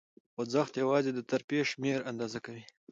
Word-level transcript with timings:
خوځښت 0.33 0.73
یواځې 0.83 1.11
د 1.15 1.19
ترفیع 1.31 1.63
شمېر 1.71 1.99
آندازه 2.09 2.39
کوي. 2.45 2.63